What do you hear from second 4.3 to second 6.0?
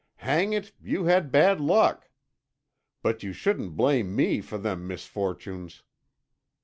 for them misfortunes."